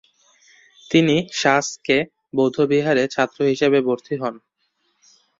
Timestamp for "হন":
4.21-4.35